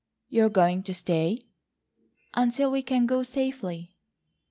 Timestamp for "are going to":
0.45-0.95